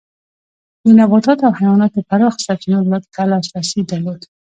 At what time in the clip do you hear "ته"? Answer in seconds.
3.13-3.21